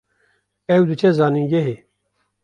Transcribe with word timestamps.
Ew 0.75 0.81
diçe 0.89 1.09
zanîngehê 1.17 1.75